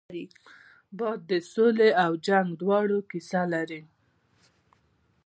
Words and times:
باد 0.97 1.19
د 1.29 1.31
سولې 1.53 1.89
او 2.03 2.11
جنګ 2.25 2.47
دواړو 2.61 2.97
کیسه 3.09 3.41
لري 3.53 3.81